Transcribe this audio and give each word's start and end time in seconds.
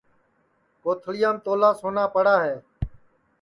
کوتھݪِیام 0.83 1.35
تولا 1.43 1.69
سونا 1.79 2.05
پڑا 2.15 2.35
ہے 2.45 2.55